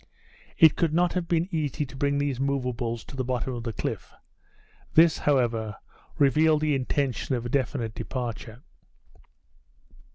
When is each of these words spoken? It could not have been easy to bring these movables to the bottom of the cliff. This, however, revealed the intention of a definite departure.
It 0.57 0.75
could 0.75 0.95
not 0.95 1.13
have 1.13 1.27
been 1.27 1.47
easy 1.51 1.85
to 1.85 1.95
bring 1.95 2.17
these 2.17 2.39
movables 2.39 3.03
to 3.05 3.15
the 3.15 3.23
bottom 3.23 3.53
of 3.53 3.61
the 3.61 3.71
cliff. 3.71 4.11
This, 4.95 5.19
however, 5.19 5.75
revealed 6.17 6.61
the 6.61 6.73
intention 6.73 7.35
of 7.35 7.45
a 7.45 7.49
definite 7.49 7.93
departure. 7.93 8.63